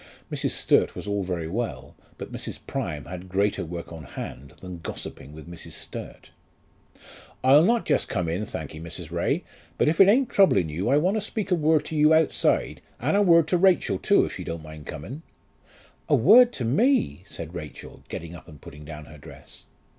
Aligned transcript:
Mrs. 0.31 0.49
Sturt 0.49 0.95
was 0.95 1.05
all 1.05 1.21
very 1.21 1.47
well, 1.47 1.95
but 2.17 2.31
Mrs. 2.31 2.57
Prime 2.65 3.05
had 3.05 3.29
greater 3.29 3.63
work 3.63 3.93
on 3.93 4.05
hand 4.05 4.53
than 4.59 4.79
gossiping 4.79 5.31
with 5.31 5.47
Mrs. 5.47 5.73
Sturt. 5.73 6.31
"I'll 7.43 7.61
not 7.63 7.85
just 7.85 8.09
come 8.09 8.27
in, 8.27 8.43
thankee, 8.43 8.79
Mrs. 8.79 9.11
Ray; 9.11 9.43
but 9.77 9.87
if 9.87 10.01
it 10.01 10.07
ain't 10.09 10.31
troubling 10.31 10.69
you 10.69 10.89
I 10.89 10.97
want 10.97 11.17
to 11.17 11.21
speak 11.21 11.51
a 11.51 11.53
word 11.55 11.85
to 11.85 11.95
you 11.95 12.15
outside; 12.15 12.81
and 12.99 13.15
a 13.15 13.21
word 13.21 13.47
to 13.49 13.57
Rachel 13.57 13.99
too, 13.99 14.25
if 14.25 14.33
she 14.33 14.43
don't 14.43 14.63
mind 14.63 14.87
coming." 14.87 15.21
"A 16.09 16.15
word 16.15 16.51
to 16.53 16.65
me!" 16.65 17.21
said 17.27 17.53
Rachel 17.53 18.01
getting 18.09 18.33
up 18.33 18.47
and 18.47 18.59
putting 18.59 18.83
down 18.83 19.05
her 19.05 19.19
dress. 19.19 19.65